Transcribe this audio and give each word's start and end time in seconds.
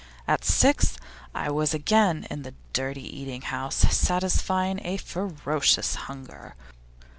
At 0.27 0.43
six 0.43 0.97
I 1.35 1.51
was 1.51 1.75
again 1.75 2.25
in 2.31 2.41
the 2.41 2.55
dirty 2.73 3.03
eating 3.03 3.43
house, 3.43 3.75
satisfying 3.75 4.81
a 4.83 4.97
ferocious 4.97 5.93
hunger. 5.93 6.55